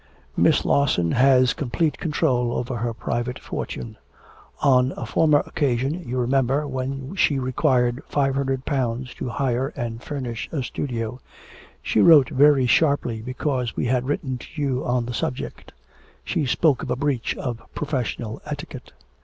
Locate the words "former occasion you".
5.05-6.17